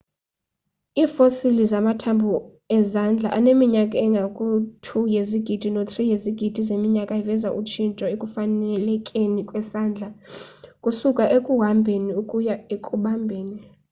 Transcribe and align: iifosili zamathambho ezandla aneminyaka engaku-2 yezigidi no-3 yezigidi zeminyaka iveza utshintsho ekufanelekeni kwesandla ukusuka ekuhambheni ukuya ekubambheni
iifosili 1.01 1.63
zamathambho 1.71 2.35
ezandla 2.77 3.29
aneminyaka 3.37 3.97
engaku-2 4.05 4.87
yezigidi 5.15 5.67
no-3 5.75 5.93
yezigidi 6.11 6.61
zeminyaka 6.69 7.13
iveza 7.21 7.49
utshintsho 7.59 8.05
ekufanelekeni 8.13 9.41
kwesandla 9.49 10.07
ukusuka 10.77 11.23
ekuhambheni 11.37 12.11
ukuya 12.21 12.55
ekubambheni 12.75 13.57